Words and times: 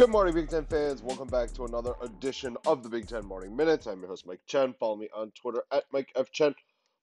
Good 0.00 0.08
morning, 0.08 0.32
Big 0.32 0.48
Ten 0.48 0.64
fans. 0.64 1.02
Welcome 1.02 1.28
back 1.28 1.52
to 1.52 1.66
another 1.66 1.92
edition 2.00 2.56
of 2.66 2.82
the 2.82 2.88
Big 2.88 3.06
Ten 3.06 3.26
Morning 3.26 3.54
Minutes. 3.54 3.86
I'm 3.86 4.00
your 4.00 4.08
host, 4.08 4.26
Mike 4.26 4.40
Chen. 4.46 4.72
Follow 4.80 4.96
me 4.96 5.10
on 5.14 5.30
Twitter 5.32 5.62
at 5.70 5.84
Mike 5.92 6.10
F. 6.16 6.32
Chen. 6.32 6.54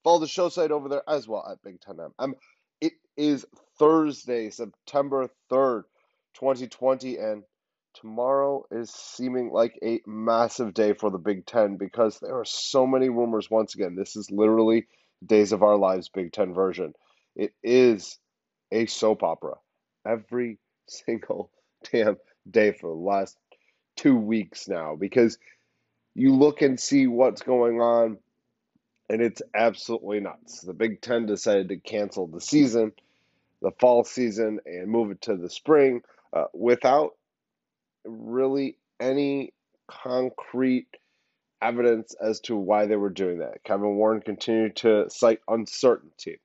Follow 0.04 0.18
the 0.18 0.28
show 0.28 0.50
site 0.50 0.72
over 0.72 0.90
there 0.90 1.04
as 1.08 1.28
well 1.28 1.48
at 1.48 1.62
Big 1.62 1.80
Ten 1.80 2.00
M. 2.20 2.34
It 2.82 2.94
is 3.16 3.46
Thursday, 3.78 4.50
September 4.50 5.30
3rd, 5.52 5.84
2020, 6.40 7.18
and 7.18 7.44
tomorrow 7.94 8.66
is 8.72 8.90
seeming 8.90 9.52
like 9.52 9.78
a 9.84 10.02
massive 10.08 10.74
day 10.74 10.94
for 10.94 11.12
the 11.12 11.20
Big 11.20 11.46
Ten 11.46 11.78
because 11.78 12.20
there 12.20 12.40
are 12.40 12.46
so 12.46 12.88
many 12.88 13.10
rumors 13.10 13.48
once 13.48 13.76
again. 13.76 13.96
This 13.96 14.16
is 14.16 14.32
literally 14.32 14.88
Days 15.24 15.52
of 15.52 15.62
Our 15.62 15.78
Lives 15.78 16.10
Big 16.10 16.32
Ten 16.34 16.56
version. 16.56 16.94
It 17.36 17.54
is 17.62 18.18
a 18.72 18.88
soap 18.88 19.22
opera 19.22 19.54
every 20.04 20.58
single 20.88 21.52
damn 21.92 22.18
day 22.52 22.72
for 22.72 22.88
the 22.88 23.02
last 23.02 23.38
two 23.96 24.16
weeks 24.16 24.68
now 24.68 24.96
because 24.96 25.38
you 26.14 26.34
look 26.34 26.62
and 26.62 26.80
see 26.80 27.08
what's 27.08 27.42
going 27.42 27.82
on 27.82 28.18
and 29.10 29.22
it's 29.22 29.42
absolutely 29.56 30.20
nuts. 30.20 30.62
The 30.62 30.74
Big 30.74 31.02
Ten 31.02 31.26
decided 31.26 31.70
to 31.70 31.78
cancel 31.78 32.28
the 32.28 32.42
season, 32.42 32.92
the 33.62 33.72
fall 33.72 34.04
season, 34.04 34.60
and 34.66 34.90
move 34.90 35.12
it 35.12 35.22
to 35.22 35.36
the 35.36 35.50
spring 35.50 36.02
uh, 36.34 36.46
without 36.54 37.16
really 38.06 38.78
any 39.00 39.54
concrete 39.88 40.88
evidence 41.62 42.16
as 42.22 42.40
to 42.42 42.56
why 42.56 42.86
they 42.86 42.96
were 42.96 43.10
doing 43.10 43.40
that. 43.40 43.64
Kevin 43.64 43.96
Warren 43.96 44.22
continued 44.22 44.76
to 44.78 45.10
cite 45.10 45.40
uncertainty. 45.48 46.40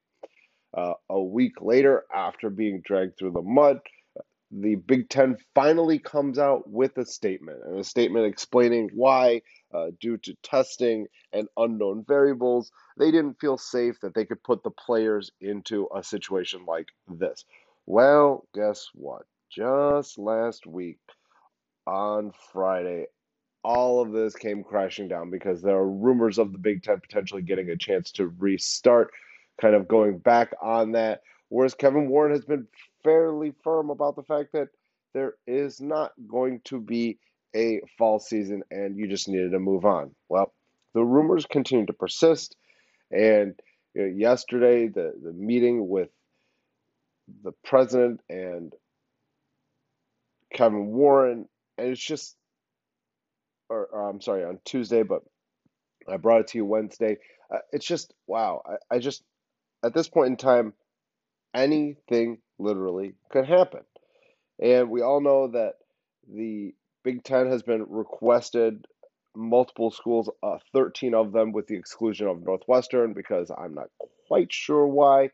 Uh, 0.75 0.95
a 1.11 1.21
week 1.21 1.61
later, 1.61 2.05
after 2.15 2.49
being 2.49 2.81
dragged 2.81 3.19
through 3.19 3.33
the 3.33 3.43
mud, 3.43 3.81
the 4.53 4.75
Big 4.75 5.09
Ten 5.09 5.37
finally 5.55 5.99
comes 5.99 6.39
out 6.39 6.69
with 6.69 6.99
a 6.99 7.07
statement, 7.07 7.61
and 7.65 7.79
a 7.79 7.85
statement 7.85 8.27
explaining 8.27 8.91
why, 8.93 9.41
uh, 9.73 9.87
due 9.99 10.19
to 10.19 10.35
testing 10.43 11.07
and 11.33 11.49
unknown 11.57 12.05
variables, 12.07 12.71
they 12.99 13.11
didn't 13.11 13.41
feel 13.41 13.57
safe 13.57 13.99
that 14.01 14.15
they 14.15 14.27
could 14.27 14.43
put 14.43 14.63
the 14.63 14.71
players 14.71 15.33
into 15.41 15.89
a 15.97 16.03
situation 16.03 16.67
like 16.67 16.89
this. 17.09 17.47
Well, 17.87 18.47
guess 18.55 18.89
what? 18.95 19.23
Just 19.51 20.19
last 20.19 20.67
week, 20.67 20.99
on 21.87 22.33
Friday, 22.53 23.07
all 23.65 24.03
of 24.03 24.13
this 24.13 24.35
came 24.35 24.63
crashing 24.63 25.09
down 25.09 25.31
because 25.31 25.63
there 25.63 25.77
are 25.77 25.89
rumors 25.89 26.39
of 26.39 26.53
the 26.53 26.59
Big 26.59 26.83
Ten 26.83 27.01
potentially 27.01 27.43
getting 27.43 27.71
a 27.71 27.77
chance 27.77 28.13
to 28.13 28.29
restart, 28.39 29.11
kind 29.61 29.75
of 29.75 29.89
going 29.89 30.19
back 30.19 30.53
on 30.61 30.93
that. 30.93 31.23
Whereas 31.49 31.75
Kevin 31.75 32.09
Warren 32.09 32.33
has 32.33 32.45
been 32.45 32.67
fairly 33.05 33.53
firm 33.63 33.91
about 33.91 34.17
the 34.17 34.23
fact 34.23 34.53
that 34.53 34.69
there 35.15 35.35
is 35.47 35.81
not 35.81 36.13
going 36.27 36.61
to 36.65 36.81
be 36.81 37.19
a 37.55 37.81
fall 37.99 38.19
season 38.19 38.63
and 38.71 38.97
you 38.97 39.09
just 39.09 39.29
needed 39.29 39.53
to 39.53 39.59
move 39.59 39.85
on. 39.85 40.15
Well, 40.29 40.53
the 40.95 41.05
rumors 41.05 41.47
continue 41.47 41.87
to 41.87 41.93
persist. 41.93 42.57
And 43.11 43.55
you 43.95 44.03
know, 44.03 44.09
yesterday, 44.09 44.89
the, 44.89 45.13
the 45.23 45.33
meeting 45.33 45.89
with 45.89 46.09
the 47.45 47.53
president 47.65 48.21
and 48.29 48.73
Kevin 50.53 50.87
Warren 50.87 51.49
and 51.79 51.89
it's 51.89 52.01
just, 52.03 52.37
or, 53.69 53.87
or, 53.87 54.09
I'm 54.11 54.21
sorry, 54.21 54.45
on 54.45 54.59
Tuesday, 54.65 55.03
but 55.03 55.23
I 56.09 56.17
brought 56.17 56.41
it 56.41 56.47
to 56.49 56.59
you 56.59 56.65
Wednesday. 56.65 57.19
Uh, 57.53 57.59
it's 57.73 57.87
just 57.87 58.13
wow. 58.27 58.63
I, 58.67 58.97
I 58.97 58.99
just 58.99 59.23
at 59.85 59.95
this 59.95 60.09
point 60.09 60.29
in 60.29 60.37
time, 60.37 60.75
anything 61.55 62.39
literally 62.63 63.15
could 63.31 63.47
happen, 63.47 63.83
and 64.61 64.91
we 64.91 65.03
all 65.03 65.21
know 65.21 65.49
that 65.49 65.75
the 66.33 66.75
Big 67.05 67.25
Ten 67.25 67.49
has 67.49 67.63
been 67.63 67.85
requested 67.89 68.87
multiple 69.35 69.91
schools, 69.91 70.31
uh, 70.43 70.59
13 70.73 71.15
of 71.15 71.33
them 71.33 71.53
with 71.53 71.67
the 71.67 71.77
exclusion 71.77 72.29
of 72.29 72.43
Northwestern, 72.43 73.13
because 73.13 73.51
I'm 73.51 73.75
not 73.75 73.89
quite 74.29 74.53
sure 74.53 74.87
why. 74.87 75.31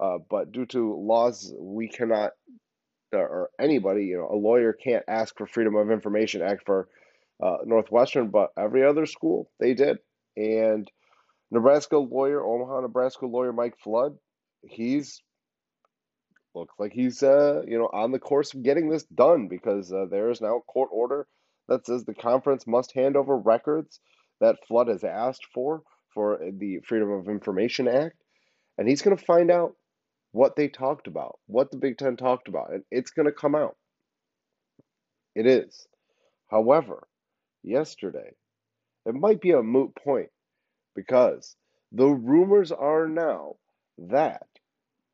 Uh, 0.00 0.18
but 0.30 0.52
due 0.52 0.66
to 0.66 0.94
laws, 0.94 1.52
we 1.58 1.88
cannot 1.88 2.32
or 3.12 3.50
anybody, 3.60 4.06
you 4.06 4.16
know, 4.16 4.28
a 4.30 4.36
lawyer 4.36 4.72
can't 4.72 5.04
ask 5.06 5.36
for 5.36 5.46
Freedom 5.46 5.76
of 5.76 5.90
Information 5.90 6.42
Act 6.42 6.64
for 6.64 6.88
uh, 7.42 7.58
Northwestern, 7.64 8.28
but 8.28 8.52
every 8.56 8.86
other 8.86 9.06
school 9.06 9.50
they 9.60 9.74
did. 9.74 9.98
And 10.36 10.90
Nebraska 11.50 11.98
lawyer, 11.98 12.42
Omaha, 12.42 12.80
Nebraska 12.80 13.26
lawyer 13.26 13.52
Mike 13.52 13.78
Flood, 13.78 14.16
he's 14.62 15.20
looks 16.54 16.74
like 16.78 16.92
he's 16.92 17.22
uh, 17.22 17.62
you 17.66 17.78
know 17.78 17.88
on 17.92 18.12
the 18.12 18.18
course 18.18 18.54
of 18.54 18.62
getting 18.62 18.88
this 18.88 19.04
done 19.04 19.48
because 19.48 19.92
uh, 19.92 20.06
there 20.10 20.30
is 20.30 20.40
now 20.40 20.56
a 20.56 20.62
court 20.62 20.90
order 20.92 21.26
that 21.68 21.86
says 21.86 22.04
the 22.04 22.14
conference 22.14 22.66
must 22.66 22.92
hand 22.92 23.16
over 23.16 23.36
records 23.36 24.00
that 24.40 24.56
Flood 24.66 24.88
has 24.88 25.04
asked 25.04 25.46
for 25.54 25.82
for 26.12 26.38
the 26.58 26.80
Freedom 26.86 27.10
of 27.10 27.28
Information 27.28 27.88
Act, 27.88 28.16
and 28.76 28.88
he's 28.88 29.02
going 29.02 29.16
to 29.16 29.24
find 29.24 29.50
out 29.50 29.74
what 30.32 30.56
they 30.56 30.68
talked 30.68 31.06
about, 31.06 31.38
what 31.46 31.70
the 31.70 31.76
Big 31.78 31.96
Ten 31.98 32.16
talked 32.16 32.48
about, 32.48 32.72
and 32.72 32.82
it's 32.90 33.10
going 33.12 33.26
to 33.26 33.32
come 33.32 33.54
out. 33.54 33.76
It 35.34 35.46
is. 35.46 35.86
However, 36.50 37.06
yesterday, 37.62 38.32
it 39.06 39.14
might 39.14 39.40
be 39.40 39.52
a 39.52 39.62
moot 39.62 39.94
point 39.94 40.28
because 40.94 41.56
the 41.92 42.08
rumors 42.08 42.72
are 42.72 43.08
now 43.08 43.56
that 43.98 44.46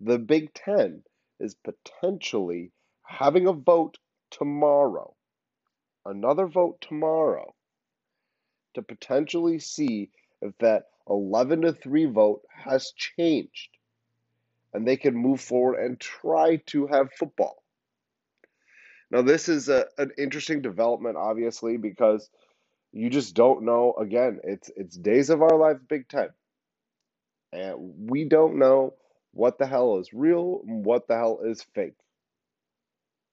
the 0.00 0.18
Big 0.18 0.52
Ten 0.54 1.02
is 1.40 1.54
potentially 1.54 2.72
having 3.04 3.46
a 3.46 3.52
vote 3.52 3.98
tomorrow, 4.30 5.14
another 6.04 6.46
vote 6.46 6.80
tomorrow, 6.80 7.54
to 8.74 8.82
potentially 8.82 9.58
see 9.58 10.10
if 10.42 10.56
that 10.58 10.84
11 11.08 11.62
to 11.62 11.72
3 11.72 12.06
vote 12.06 12.42
has 12.50 12.92
changed 12.92 13.70
and 14.72 14.86
they 14.86 14.96
can 14.96 15.14
move 15.14 15.40
forward 15.40 15.78
and 15.78 15.98
try 15.98 16.56
to 16.66 16.86
have 16.86 17.12
football. 17.12 17.62
Now, 19.10 19.22
this 19.22 19.48
is 19.48 19.68
a, 19.68 19.86
an 19.96 20.12
interesting 20.18 20.60
development, 20.60 21.16
obviously, 21.16 21.78
because 21.78 22.28
you 22.92 23.08
just 23.08 23.34
don't 23.34 23.62
know. 23.62 23.94
Again, 23.98 24.40
it's 24.44 24.70
it's 24.76 24.96
days 24.96 25.30
of 25.30 25.40
our 25.40 25.56
lives, 25.56 25.80
Big 25.88 26.08
Ten, 26.08 26.28
and 27.52 28.10
we 28.10 28.24
don't 28.24 28.58
know 28.58 28.94
what 29.32 29.58
the 29.58 29.66
hell 29.66 29.98
is 29.98 30.12
real 30.12 30.62
and 30.66 30.84
what 30.84 31.06
the 31.08 31.16
hell 31.16 31.40
is 31.44 31.62
fake. 31.74 31.94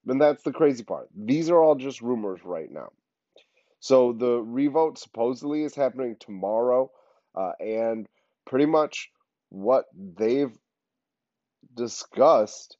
And 0.06 0.20
that's 0.20 0.42
the 0.42 0.52
crazy 0.52 0.84
part. 0.84 1.08
These 1.16 1.50
are 1.50 1.60
all 1.60 1.74
just 1.74 2.00
rumors 2.00 2.40
right 2.44 2.70
now. 2.70 2.92
So 3.80 4.12
the 4.12 4.40
revote 4.40 4.98
supposedly 4.98 5.62
is 5.62 5.74
happening 5.74 6.16
tomorrow, 6.18 6.90
uh, 7.34 7.52
and 7.60 8.06
pretty 8.46 8.66
much 8.66 9.10
what 9.48 9.86
they've 9.94 10.56
discussed, 11.74 12.78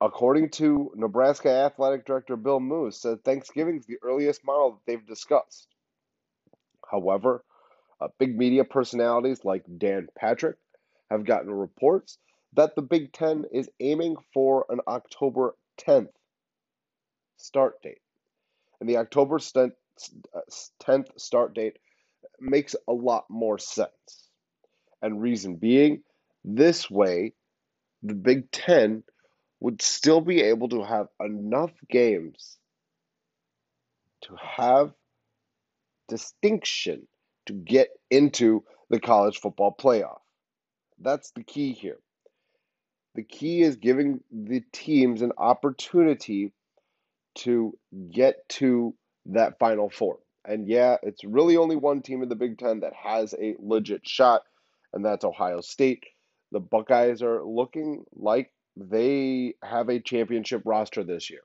according 0.00 0.50
to 0.50 0.92
Nebraska 0.94 1.50
Athletic 1.50 2.06
Director 2.06 2.36
Bill 2.36 2.60
Moos, 2.60 3.00
said 3.00 3.22
Thanksgiving 3.24 3.78
is 3.78 3.86
the 3.86 3.98
earliest 4.02 4.44
model 4.44 4.72
that 4.72 4.80
they've 4.86 5.06
discussed. 5.06 5.68
However, 6.90 7.44
uh, 8.00 8.08
big 8.18 8.36
media 8.36 8.64
personalities 8.64 9.44
like 9.44 9.64
Dan 9.78 10.08
Patrick 10.16 10.56
have 11.10 11.24
gotten 11.24 11.50
reports 11.52 12.18
that 12.54 12.74
the 12.74 12.82
Big 12.82 13.12
Ten 13.12 13.44
is 13.52 13.68
aiming 13.80 14.16
for 14.32 14.66
an 14.68 14.80
October 14.86 15.54
10th 15.80 16.08
start 17.36 17.82
date. 17.82 18.00
And 18.80 18.88
the 18.88 18.98
October 18.98 19.38
10th 19.38 19.72
uh, 20.34 21.02
start 21.16 21.54
date 21.54 21.78
makes 22.40 22.74
a 22.88 22.92
lot 22.92 23.24
more 23.28 23.58
sense. 23.58 24.28
And 25.02 25.20
reason 25.20 25.56
being, 25.56 26.02
this 26.44 26.90
way, 26.90 27.32
the 28.02 28.14
Big 28.14 28.50
Ten 28.50 29.02
would 29.60 29.82
still 29.82 30.20
be 30.20 30.42
able 30.42 30.68
to 30.70 30.82
have 30.82 31.08
enough 31.20 31.72
games 31.88 32.58
to 34.22 34.36
have 34.36 34.92
distinction 36.08 37.06
to 37.46 37.52
get 37.52 37.88
into 38.10 38.64
the 38.90 39.00
college 39.00 39.38
football 39.38 39.74
playoff. 39.78 40.20
That's 40.98 41.30
the 41.32 41.42
key 41.42 41.72
here. 41.72 41.98
The 43.14 43.22
key 43.22 43.62
is 43.62 43.76
giving 43.76 44.20
the 44.32 44.62
teams 44.72 45.22
an 45.22 45.32
opportunity 45.38 46.52
to 47.36 47.76
get 48.10 48.48
to 48.48 48.94
that 49.26 49.58
final 49.58 49.88
four. 49.90 50.18
And 50.44 50.68
yeah, 50.68 50.96
it's 51.02 51.24
really 51.24 51.56
only 51.56 51.76
one 51.76 52.02
team 52.02 52.22
in 52.22 52.28
the 52.28 52.34
Big 52.34 52.58
Ten 52.58 52.80
that 52.80 52.92
has 52.92 53.34
a 53.34 53.54
legit 53.58 54.06
shot, 54.06 54.42
and 54.92 55.04
that's 55.04 55.24
Ohio 55.24 55.60
State 55.60 56.04
the 56.54 56.60
Buckeyes 56.60 57.20
are 57.20 57.44
looking 57.44 58.04
like 58.14 58.52
they 58.76 59.54
have 59.62 59.88
a 59.88 60.00
championship 60.00 60.62
roster 60.64 61.02
this 61.02 61.28
year. 61.28 61.42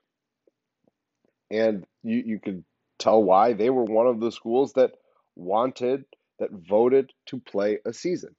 And 1.50 1.84
you, 2.04 2.22
you 2.24 2.38
could 2.38 2.64
tell 2.98 3.22
why 3.22 3.52
they 3.52 3.70
were 3.70 3.84
one 3.84 4.06
of 4.06 4.20
the 4.20 4.30
schools 4.30 4.72
that 4.74 4.92
wanted, 5.34 6.04
that 6.38 6.50
voted 6.52 7.12
to 7.26 7.40
play 7.40 7.78
a 7.84 7.92
season. 7.92 8.36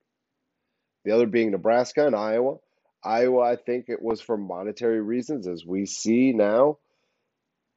The 1.04 1.12
other 1.12 1.27
being 1.27 1.51
Nebraska 1.51 2.07
and 2.07 2.16
Iowa. 2.16 2.56
Iowa, 3.03 3.42
I 3.42 3.56
think 3.56 3.89
it 3.89 4.01
was 4.01 4.21
for 4.21 4.38
monetary 4.38 5.01
reasons, 5.01 5.48
as 5.48 5.65
we 5.65 5.86
see 5.86 6.33
now. 6.33 6.77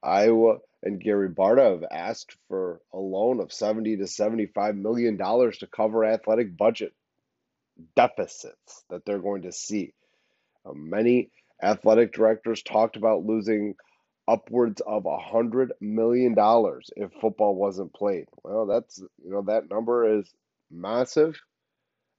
Iowa 0.03 0.59
and 0.83 1.01
Gary 1.01 1.31
Barta 1.31 1.71
have 1.71 1.85
asked 1.91 2.37
for 2.49 2.81
a 2.93 2.99
loan 2.99 3.41
of 3.41 3.53
70 3.53 3.97
to 3.99 4.07
75 4.07 4.77
million 4.77 5.17
dollars 5.17 5.59
to 5.59 5.67
cover 5.67 6.05
athletic 6.05 6.57
budget 6.57 6.93
deficits 7.97 8.85
that 8.91 9.05
they're 9.07 9.19
going 9.19 9.43
to 9.43 9.53
see. 9.53 9.95
Uh, 10.67 10.73
many 10.75 11.31
athletic 11.63 12.13
directors 12.13 12.63
talked 12.63 12.97
about 12.97 13.25
losing 13.25 13.75
upwards 14.29 14.81
of 14.87 15.07
a 15.07 15.19
hundred 15.19 15.73
million 15.81 16.35
dollars 16.35 16.91
if 16.97 17.11
football 17.21 17.55
wasn't 17.55 17.93
played. 17.95 18.27
Well, 18.43 18.67
that's 18.67 18.99
you 18.99 19.31
know 19.31 19.43
that 19.43 19.71
number 19.71 20.19
is 20.19 20.31
massive. 20.71 21.41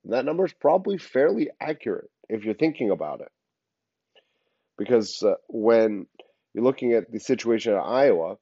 That 0.05 0.25
number 0.25 0.45
is 0.45 0.53
probably 0.53 0.97
fairly 0.97 1.49
accurate 1.59 2.09
if 2.29 2.43
you're 2.43 2.53
thinking 2.55 2.91
about 2.91 3.21
it, 3.21 3.31
because 4.77 5.21
uh, 5.23 5.35
when 5.47 6.07
you're 6.53 6.63
looking 6.63 6.93
at 6.93 7.11
the 7.11 7.19
situation 7.19 7.73
in 7.73 7.79
Iowa, 7.79 8.37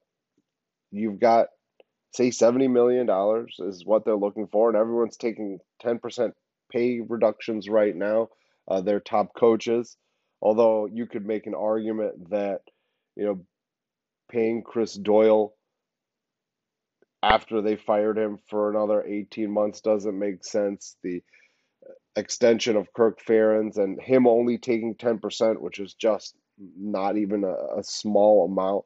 you've 0.91 1.19
got 1.19 1.47
say 2.13 2.31
seventy 2.31 2.67
million 2.67 3.05
dollars 3.05 3.55
is 3.59 3.85
what 3.85 4.05
they're 4.05 4.15
looking 4.15 4.47
for, 4.47 4.69
and 4.69 4.77
everyone's 4.77 5.17
taking 5.17 5.59
ten 5.81 5.99
percent 5.99 6.33
pay 6.71 7.01
reductions 7.01 7.69
right 7.69 7.95
now. 7.95 8.29
Uh, 8.67 8.81
their 8.81 8.99
top 9.01 9.33
coaches, 9.37 9.97
although 10.41 10.87
you 10.87 11.05
could 11.05 11.25
make 11.25 11.47
an 11.47 11.55
argument 11.55 12.29
that 12.29 12.61
you 13.15 13.25
know 13.25 13.45
paying 14.31 14.63
Chris 14.63 14.93
Doyle 14.93 15.53
after 17.23 17.61
they 17.61 17.75
fired 17.77 18.17
him 18.17 18.37
for 18.49 18.69
another 18.69 19.03
18 19.03 19.49
months 19.51 19.81
doesn't 19.81 20.17
make 20.17 20.43
sense. 20.43 20.97
The 21.03 21.23
extension 22.15 22.75
of 22.75 22.93
Kirk 22.93 23.19
Ferentz 23.21 23.77
and 23.77 24.01
him 24.01 24.27
only 24.27 24.57
taking 24.57 24.95
10%, 24.95 25.59
which 25.59 25.79
is 25.79 25.93
just 25.93 26.35
not 26.77 27.17
even 27.17 27.43
a, 27.43 27.79
a 27.79 27.83
small 27.83 28.45
amount 28.45 28.85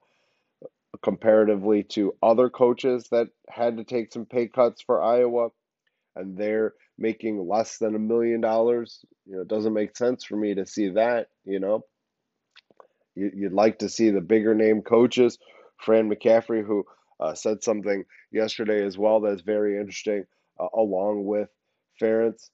comparatively 1.02 1.84
to 1.84 2.16
other 2.24 2.50
coaches 2.50 3.08
that 3.12 3.28
had 3.50 3.78
to 3.78 3.84
take 3.84 4.12
some 4.12 4.26
pay 4.26 4.48
cuts 4.48 4.82
for 4.82 5.02
Iowa 5.02 5.50
and 6.16 6.38
they're 6.38 6.74
making 6.98 7.48
less 7.48 7.78
than 7.78 7.96
a 7.96 8.00
million 8.00 8.42
dollars. 8.42 9.06
You 9.26 9.36
know, 9.36 9.42
it 9.42 9.48
doesn't 9.48 9.74
make 9.74 9.96
sense 9.96 10.24
for 10.24 10.36
me 10.36 10.56
to 10.56 10.66
see 10.66 10.90
that, 10.90 11.28
you 11.46 11.60
know. 11.60 11.84
You'd 13.16 13.54
like 13.54 13.80
to 13.80 13.90
see 13.90 14.12
the 14.12 14.22
bigger 14.22 14.54
name 14.54 14.84
coaches. 14.84 15.40
Fran 15.80 16.10
McCaffery, 16.10 16.66
who 16.66 16.86
uh, 17.20 17.34
said 17.34 17.64
something 17.64 18.04
yesterday 18.32 18.86
as 18.86 18.98
well 18.98 19.22
that's 19.22 19.42
very 19.42 19.80
interesting, 19.80 20.26
uh, 20.60 20.68
along 20.74 21.26
with 21.26 21.50
Ferentz. 22.02 22.50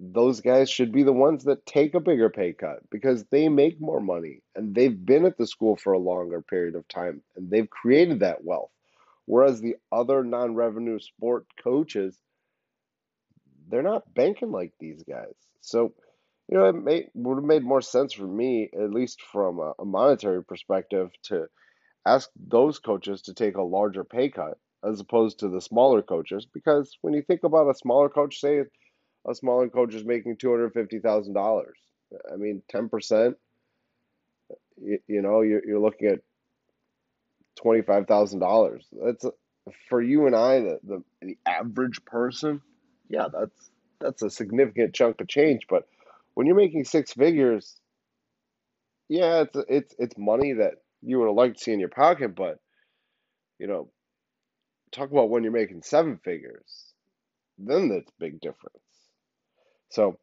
Those 0.00 0.40
guys 0.40 0.70
should 0.70 0.92
be 0.92 1.02
the 1.02 1.12
ones 1.12 1.44
that 1.44 1.66
take 1.66 1.94
a 1.94 2.00
bigger 2.00 2.30
pay 2.30 2.52
cut 2.52 2.78
because 2.90 3.24
they 3.26 3.48
make 3.48 3.80
more 3.80 4.00
money 4.00 4.42
and 4.54 4.74
they've 4.74 5.04
been 5.04 5.26
at 5.26 5.36
the 5.38 5.46
school 5.46 5.76
for 5.76 5.92
a 5.92 5.98
longer 5.98 6.42
period 6.42 6.74
of 6.74 6.88
time 6.88 7.22
and 7.36 7.50
they've 7.50 7.68
created 7.68 8.20
that 8.20 8.44
wealth. 8.44 8.70
Whereas 9.26 9.60
the 9.60 9.76
other 9.92 10.22
non 10.24 10.54
revenue 10.54 10.98
sport 10.98 11.46
coaches, 11.62 12.18
they're 13.68 13.82
not 13.82 14.14
banking 14.14 14.52
like 14.52 14.72
these 14.78 15.02
guys. 15.02 15.34
So 15.60 15.92
you 16.48 16.56
know, 16.56 16.66
it 16.86 17.10
would 17.14 17.36
have 17.36 17.44
made 17.44 17.64
more 17.64 17.80
sense 17.82 18.12
for 18.12 18.26
me, 18.26 18.70
at 18.72 18.92
least 18.92 19.20
from 19.20 19.58
a, 19.58 19.72
a 19.80 19.84
monetary 19.84 20.44
perspective, 20.44 21.10
to 21.24 21.48
ask 22.06 22.30
those 22.36 22.78
coaches 22.78 23.22
to 23.22 23.34
take 23.34 23.56
a 23.56 23.62
larger 23.62 24.04
pay 24.04 24.28
cut 24.30 24.58
as 24.84 25.00
opposed 25.00 25.40
to 25.40 25.48
the 25.48 25.60
smaller 25.60 26.02
coaches. 26.02 26.46
Because 26.52 26.96
when 27.00 27.14
you 27.14 27.22
think 27.22 27.42
about 27.42 27.68
a 27.68 27.74
smaller 27.74 28.08
coach, 28.08 28.38
say 28.40 28.62
a 29.28 29.34
smaller 29.34 29.68
coach 29.68 29.94
is 29.94 30.04
making 30.04 30.36
two 30.36 30.50
hundred 30.50 30.72
fifty 30.72 30.98
thousand 30.98 31.34
dollars. 31.34 31.76
I 32.32 32.36
mean, 32.36 32.62
ten 32.68 32.88
percent. 32.88 33.36
You, 34.80 34.98
you 35.06 35.22
know, 35.22 35.40
you're 35.40 35.66
you're 35.66 35.80
looking 35.80 36.08
at 36.08 36.20
twenty 37.56 37.82
five 37.82 38.06
thousand 38.06 38.40
dollars. 38.40 38.86
That's 38.92 39.26
for 39.88 40.00
you 40.00 40.26
and 40.26 40.36
I, 40.36 40.60
the, 40.60 40.78
the 40.84 41.04
the 41.22 41.38
average 41.46 42.04
person. 42.04 42.60
Yeah, 43.08 43.26
that's 43.32 43.70
that's 44.00 44.22
a 44.22 44.30
significant 44.30 44.94
chunk 44.94 45.20
of 45.20 45.28
change, 45.28 45.66
but 45.68 45.88
when 46.34 46.46
you're 46.46 46.56
making 46.56 46.84
six 46.84 47.12
figures, 47.12 47.80
yeah, 49.08 49.42
it's 49.42 49.56
it's 49.68 49.94
it's 49.98 50.18
money 50.18 50.54
that 50.54 50.74
you 51.02 51.18
would 51.18 51.26
have 51.26 51.36
liked 51.36 51.58
to 51.58 51.64
see 51.64 51.72
in 51.72 51.80
your 51.80 51.88
pocket, 51.88 52.34
but 52.34 52.58
you 53.58 53.66
know, 53.66 53.88
talk 54.92 55.10
about 55.10 55.30
when 55.30 55.42
you're 55.42 55.52
making 55.52 55.82
seven 55.82 56.18
figures, 56.24 56.92
then 57.58 57.88
that's 57.88 58.10
big 58.18 58.40
difference. 58.40 58.76
So 59.90 60.18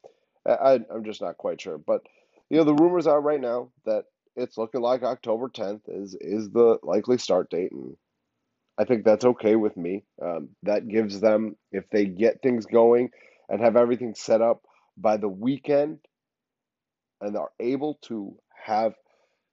I, 0.45 0.79
I'm 0.93 1.03
just 1.03 1.21
not 1.21 1.37
quite 1.37 1.61
sure, 1.61 1.77
but 1.77 2.01
you 2.49 2.57
know, 2.57 2.63
the 2.63 2.75
rumors 2.75 3.07
are 3.07 3.21
right 3.21 3.41
now 3.41 3.69
that 3.85 4.05
it's 4.35 4.57
looking 4.57 4.81
like 4.81 5.03
October 5.03 5.49
10th 5.49 5.81
is 5.87 6.15
is 6.19 6.49
the 6.49 6.77
likely 6.83 7.17
start 7.17 7.49
date, 7.49 7.71
and 7.71 7.95
I 8.77 8.85
think 8.85 9.05
that's 9.05 9.25
okay 9.25 9.55
with 9.55 9.77
me. 9.77 10.03
Um, 10.21 10.49
that 10.63 10.87
gives 10.87 11.19
them 11.19 11.55
if 11.71 11.89
they 11.89 12.05
get 12.05 12.41
things 12.41 12.65
going 12.65 13.09
and 13.49 13.61
have 13.61 13.75
everything 13.75 14.15
set 14.15 14.41
up 14.41 14.63
by 14.97 15.17
the 15.17 15.29
weekend 15.29 15.99
and 17.21 17.37
are 17.37 17.51
able 17.59 17.99
to 18.03 18.35
have 18.63 18.93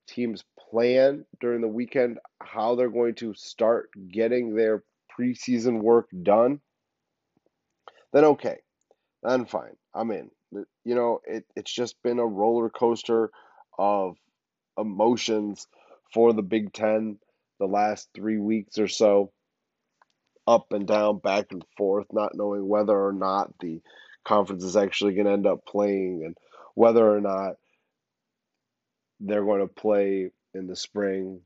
teams 0.09 0.45
plan 0.71 1.25
during 1.41 1.61
the 1.61 1.69
weekend 1.69 2.19
how 2.43 2.75
they're 2.75 2.91
going 2.91 3.15
to 3.15 3.35
start 3.35 3.91
getting 4.11 4.55
their 4.55 4.83
preseason 5.19 5.81
work 5.81 6.09
done, 6.23 6.61
then 8.13 8.25
okay, 8.25 8.59
then 9.23 9.47
fine. 9.47 9.77
I'm 9.95 10.11
in. 10.11 10.31
You 10.85 10.95
know, 10.95 11.21
it, 11.27 11.45
it's 11.57 11.73
just 11.73 12.03
been 12.03 12.19
a 12.19 12.27
roller 12.27 12.71
coaster 12.71 13.31
of 13.79 14.17
emotions 14.79 15.67
for 16.13 16.33
the 16.33 16.43
Big 16.43 16.73
Ten 16.73 17.19
the 17.59 17.67
last 17.67 18.09
three 18.15 18.39
weeks 18.39 18.79
or 18.79 18.89
so, 18.89 19.33
up 20.47 20.73
and 20.73 20.87
down, 20.87 21.19
back 21.19 21.53
and 21.53 21.65
forth, 21.77 22.07
not 22.13 22.35
knowing 22.35 22.67
whether 22.67 22.99
or 22.99 23.13
not 23.13 23.53
the 23.61 23.81
conference 24.25 24.65
is 24.65 24.77
actually 24.77 25.15
going 25.15 25.27
to 25.27 25.33
end 25.33 25.47
up 25.47 25.67
playing 25.67 26.23
and 26.25 26.37
whether 26.75 27.09
or 27.09 27.21
not 27.21 27.55
they're 29.21 29.45
going 29.45 29.61
to 29.61 29.73
play 29.73 30.31
in 30.55 30.67
the 30.67 30.77
spring 30.77 31.41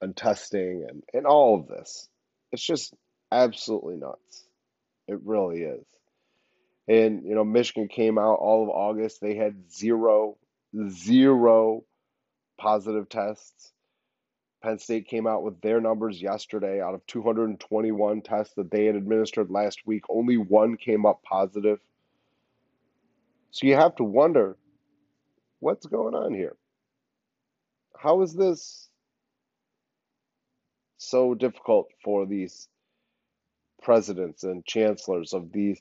and 0.00 0.16
testing 0.16 0.86
and, 0.88 1.02
and 1.12 1.26
all 1.26 1.58
of 1.60 1.66
this. 1.66 2.08
It's 2.52 2.64
just 2.64 2.94
absolutely 3.30 3.96
nuts. 3.96 4.44
It 5.08 5.18
really 5.24 5.62
is. 5.62 5.84
And, 6.88 7.24
you 7.24 7.34
know, 7.34 7.44
Michigan 7.44 7.88
came 7.88 8.18
out 8.18 8.34
all 8.34 8.64
of 8.64 8.68
August. 8.70 9.20
They 9.20 9.36
had 9.36 9.72
zero, 9.72 10.36
zero 10.88 11.84
positive 12.58 13.08
tests. 13.08 13.72
Penn 14.62 14.78
State 14.78 15.08
came 15.08 15.26
out 15.26 15.42
with 15.42 15.60
their 15.60 15.80
numbers 15.80 16.22
yesterday. 16.22 16.80
Out 16.80 16.94
of 16.94 17.06
221 17.06 18.22
tests 18.22 18.54
that 18.54 18.70
they 18.70 18.86
had 18.86 18.94
administered 18.94 19.50
last 19.50 19.80
week, 19.86 20.04
only 20.08 20.36
one 20.36 20.76
came 20.76 21.04
up 21.04 21.22
positive. 21.22 21.80
So 23.50 23.66
you 23.66 23.74
have 23.74 23.96
to 23.96 24.04
wonder 24.04 24.56
what's 25.60 25.86
going 25.86 26.14
on 26.14 26.32
here? 26.32 26.56
How 27.96 28.22
is 28.22 28.34
this 28.34 28.88
so 30.96 31.34
difficult 31.34 31.88
for 32.04 32.26
these 32.26 32.68
presidents 33.82 34.44
and 34.44 34.64
chancellors 34.64 35.32
of 35.32 35.52
these 35.52 35.80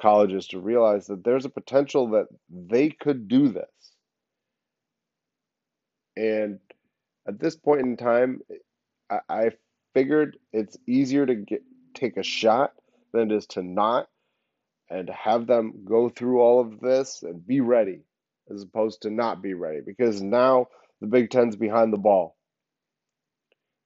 colleges 0.00 0.48
to 0.48 0.60
realize 0.60 1.06
that 1.06 1.24
there's 1.24 1.44
a 1.44 1.50
potential 1.50 2.10
that 2.10 2.26
they 2.50 2.90
could 2.90 3.28
do 3.28 3.48
this? 3.48 3.64
And 6.16 6.58
at 7.26 7.38
this 7.38 7.56
point 7.56 7.82
in 7.82 7.96
time, 7.96 8.40
I, 9.10 9.20
I 9.28 9.50
figured 9.94 10.38
it's 10.52 10.76
easier 10.86 11.26
to 11.26 11.34
get 11.34 11.62
take 11.94 12.16
a 12.16 12.22
shot 12.22 12.72
than 13.12 13.30
it 13.30 13.34
is 13.34 13.46
to 13.46 13.62
not 13.62 14.08
and 14.90 15.10
have 15.10 15.46
them 15.46 15.84
go 15.84 16.08
through 16.08 16.40
all 16.40 16.60
of 16.60 16.80
this 16.80 17.22
and 17.22 17.46
be 17.46 17.60
ready 17.60 18.00
as 18.52 18.62
opposed 18.62 19.02
to 19.02 19.10
not 19.10 19.42
be 19.42 19.54
ready 19.54 19.80
because 19.84 20.22
now 20.22 20.66
the 21.00 21.06
Big 21.06 21.30
Ten's 21.30 21.56
behind 21.56 21.92
the 21.92 21.98
ball. 21.98 22.36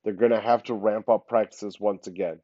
They're 0.05 0.13
going 0.15 0.33
to 0.33 0.41
have 0.41 0.63
to 0.65 0.75
ramp 0.75 1.09
up 1.09 1.29
practices 1.29 1.79
once 1.79 2.07
again. 2.07 2.41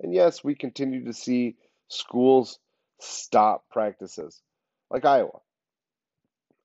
And 0.00 0.14
yes, 0.14 0.44
we 0.44 0.54
continue 0.54 1.04
to 1.04 1.12
see 1.12 1.56
schools 1.94 2.58
stop 3.00 3.64
practices, 3.70 4.40
like 4.90 5.04
Iowa. 5.04 5.40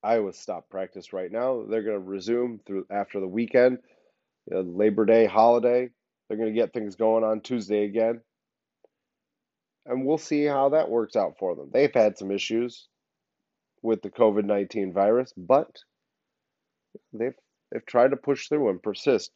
Iowa 0.01 0.31
stopped 0.33 0.69
practice 0.69 1.11
right 1.11 1.31
now. 1.31 1.65
They're 1.69 1.83
going 1.83 1.99
to 1.99 1.99
resume 1.99 2.61
through 2.65 2.85
after 2.89 3.19
the 3.19 3.27
weekend, 3.27 3.79
you 4.49 4.55
know, 4.55 4.61
Labor 4.61 5.05
Day 5.05 5.25
holiday. 5.25 5.89
They're 6.27 6.37
going 6.37 6.53
to 6.53 6.59
get 6.59 6.73
things 6.73 6.95
going 6.95 7.23
on 7.23 7.41
Tuesday 7.41 7.83
again 7.83 8.21
and 9.89 10.05
we'll 10.05 10.19
see 10.19 10.45
how 10.45 10.69
that 10.69 10.89
works 10.89 11.15
out 11.15 11.37
for 11.39 11.55
them. 11.55 11.69
They've 11.73 11.93
had 11.93 12.17
some 12.17 12.31
issues 12.31 12.87
with 13.81 14.01
the 14.01 14.09
COVID 14.09 14.45
19 14.45 14.93
virus, 14.93 15.33
but 15.35 15.79
they've, 17.11 17.33
they've 17.71 17.85
tried 17.85 18.11
to 18.11 18.17
push 18.17 18.47
through 18.47 18.69
and 18.69 18.81
persist. 18.81 19.31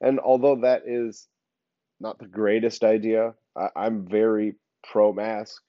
And 0.00 0.20
although 0.20 0.60
that 0.60 0.82
is 0.86 1.26
not 2.00 2.18
the 2.18 2.26
greatest 2.26 2.84
idea, 2.84 3.34
I, 3.56 3.68
I'm 3.74 4.06
very 4.06 4.56
pro 4.90 5.12
mask, 5.12 5.62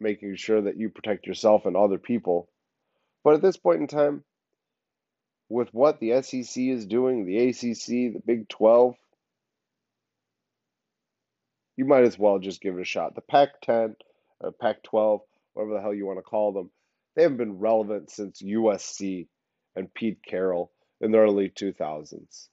making 0.00 0.36
sure 0.36 0.62
that 0.62 0.76
you 0.76 0.88
protect 0.88 1.26
yourself 1.26 1.66
and 1.66 1.76
other 1.76 1.98
people. 1.98 2.48
But 3.24 3.34
at 3.34 3.42
this 3.42 3.56
point 3.56 3.80
in 3.80 3.86
time, 3.86 4.24
with 5.48 5.68
what 5.72 6.00
the 6.00 6.22
SEC 6.22 6.62
is 6.62 6.86
doing, 6.86 7.24
the 7.24 7.48
ACC, 7.48 8.14
the 8.14 8.22
Big 8.24 8.48
12, 8.48 8.94
you 11.76 11.84
might 11.84 12.04
as 12.04 12.18
well 12.18 12.38
just 12.38 12.60
give 12.60 12.76
it 12.76 12.80
a 12.80 12.84
shot. 12.84 13.14
The 13.14 13.20
Pac 13.20 13.60
10, 13.62 13.96
or 14.40 14.52
Pac 14.52 14.82
12, 14.82 15.20
whatever 15.52 15.74
the 15.74 15.80
hell 15.80 15.94
you 15.94 16.06
want 16.06 16.18
to 16.18 16.22
call 16.22 16.52
them, 16.52 16.70
they 17.14 17.22
haven't 17.22 17.38
been 17.38 17.58
relevant 17.58 18.10
since 18.10 18.42
USC 18.42 19.28
and 19.74 19.92
Pete 19.92 20.18
Carroll 20.26 20.70
in 21.00 21.12
the 21.12 21.18
early 21.18 21.50
2000s. 21.50 22.48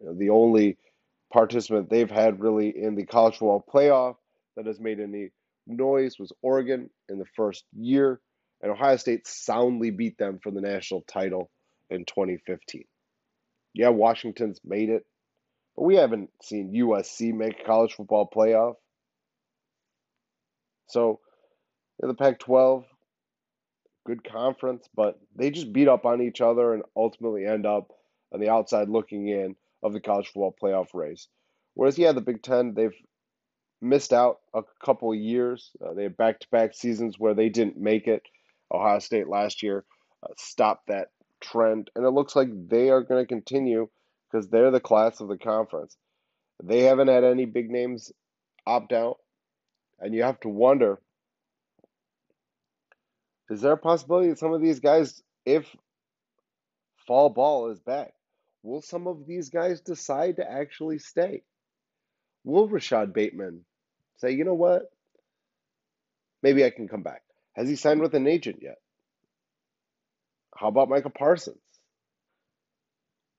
You 0.00 0.06
know, 0.06 0.14
the 0.14 0.30
only 0.30 0.78
participant 1.32 1.90
they've 1.90 2.10
had 2.10 2.40
really 2.40 2.68
in 2.68 2.94
the 2.94 3.04
college 3.04 3.34
football 3.34 3.64
playoff 3.72 4.16
that 4.56 4.66
has 4.66 4.80
made 4.80 5.00
any 5.00 5.30
noise 5.66 6.18
was 6.18 6.32
Oregon 6.42 6.90
in 7.08 7.18
the 7.18 7.26
first 7.36 7.64
year, 7.72 8.20
and 8.62 8.72
Ohio 8.72 8.96
State 8.96 9.26
soundly 9.26 9.90
beat 9.90 10.18
them 10.18 10.40
for 10.42 10.50
the 10.50 10.60
national 10.60 11.02
title 11.02 11.50
in 11.90 12.04
2015. 12.04 12.84
Yeah, 13.74 13.90
Washington's 13.90 14.60
made 14.64 14.88
it, 14.88 15.04
but 15.76 15.84
we 15.84 15.96
haven't 15.96 16.30
seen 16.42 16.72
USC 16.74 17.34
make 17.34 17.60
a 17.60 17.64
college 17.64 17.94
football 17.94 18.28
playoff. 18.34 18.74
So, 20.86 21.20
the 22.00 22.14
Pac 22.14 22.38
12, 22.38 22.84
good 24.06 24.24
conference, 24.24 24.88
but 24.94 25.20
they 25.36 25.50
just 25.50 25.72
beat 25.72 25.88
up 25.88 26.06
on 26.06 26.22
each 26.22 26.40
other 26.40 26.72
and 26.72 26.82
ultimately 26.96 27.44
end 27.44 27.66
up 27.66 27.92
on 28.32 28.40
the 28.40 28.48
outside 28.48 28.88
looking 28.88 29.28
in 29.28 29.54
of 29.82 29.92
the 29.92 30.00
college 30.00 30.26
football 30.26 30.54
playoff 30.60 30.88
race. 30.94 31.28
Whereas, 31.74 31.98
yeah, 31.98 32.12
the 32.12 32.20
Big 32.20 32.42
Ten, 32.42 32.74
they've 32.74 32.96
missed 33.80 34.12
out 34.12 34.38
a 34.54 34.62
couple 34.84 35.14
years. 35.14 35.70
Uh, 35.84 35.94
they 35.94 36.04
had 36.04 36.16
back 36.16 36.40
to 36.40 36.48
back 36.50 36.74
seasons 36.74 37.18
where 37.18 37.34
they 37.34 37.48
didn't 37.48 37.76
make 37.76 38.06
it. 38.06 38.22
Ohio 38.72 38.98
State 38.98 39.28
last 39.28 39.62
year 39.62 39.84
uh, 40.22 40.32
stopped 40.36 40.88
that 40.88 41.08
trend, 41.40 41.90
and 41.94 42.04
it 42.04 42.10
looks 42.10 42.34
like 42.34 42.48
they 42.68 42.90
are 42.90 43.02
going 43.02 43.22
to 43.22 43.28
continue 43.28 43.88
because 44.30 44.48
they're 44.48 44.70
the 44.70 44.80
class 44.80 45.20
of 45.20 45.28
the 45.28 45.38
conference. 45.38 45.96
They 46.62 46.82
haven't 46.82 47.08
had 47.08 47.24
any 47.24 47.46
big 47.46 47.70
names 47.70 48.12
opt 48.66 48.92
out, 48.92 49.18
and 50.00 50.14
you 50.14 50.24
have 50.24 50.40
to 50.40 50.48
wonder 50.48 51.00
is 53.50 53.62
there 53.62 53.72
a 53.72 53.78
possibility 53.78 54.28
that 54.28 54.38
some 54.38 54.52
of 54.52 54.60
these 54.60 54.80
guys, 54.80 55.22
if 55.46 55.64
fall 57.06 57.30
ball 57.30 57.70
is 57.70 57.78
back, 57.80 58.12
will 58.62 58.82
some 58.82 59.06
of 59.06 59.26
these 59.26 59.48
guys 59.48 59.80
decide 59.80 60.36
to 60.36 60.50
actually 60.50 60.98
stay? 60.98 61.42
Will 62.44 62.68
Rashod 62.68 63.12
Bateman 63.12 63.64
say, 64.16 64.32
you 64.32 64.44
know 64.44 64.54
what? 64.54 64.90
Maybe 66.42 66.64
I 66.64 66.70
can 66.70 66.88
come 66.88 67.02
back. 67.02 67.22
Has 67.54 67.68
he 67.68 67.76
signed 67.76 68.00
with 68.00 68.14
an 68.14 68.26
agent 68.26 68.60
yet? 68.62 68.78
How 70.56 70.68
about 70.68 70.88
Micah 70.88 71.10
Parsons? 71.10 71.58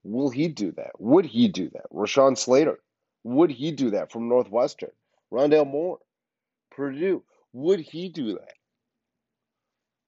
Will 0.04 0.30
he 0.30 0.48
do 0.48 0.72
that? 0.74 0.92
Would 1.00 1.26
he 1.26 1.48
do 1.48 1.70
that? 1.74 1.90
Rashawn 1.92 2.38
Slater, 2.38 2.80
would 3.24 3.52
he 3.52 3.72
do 3.72 3.92
that 3.92 4.12
from 4.12 4.30
Northwestern? 4.30 4.92
Rondale 5.32 5.70
Moore, 5.70 6.00
Purdue, 6.72 7.24
would 7.54 7.80
he 7.80 8.10
do 8.10 8.34
that? 8.34 8.54